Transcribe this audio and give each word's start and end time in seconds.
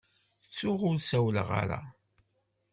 Ttuɣ 0.43 0.79
ur 0.89 0.97
sawleɣ 0.99 1.49
ara. 1.61 1.81